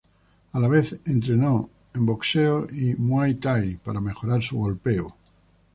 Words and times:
A 0.53 0.59
la 0.59 0.67
vez, 0.67 0.99
entrenó 1.05 1.69
en 1.93 2.07
boxeo 2.07 2.65
y 2.73 2.95
muay 2.95 3.35
thai 3.35 3.75
para 3.83 4.01
mejorar 4.01 4.41
su 4.41 4.57
golpeo. 4.57 5.15